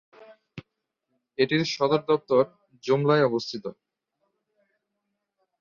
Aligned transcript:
এটির 1.37 1.63
সদরদপ্তর 1.67 2.43
জুমলায় 2.83 3.23
অবস্থিত। 3.25 3.65